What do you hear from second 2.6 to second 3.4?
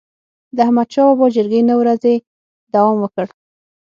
دوام وکړ.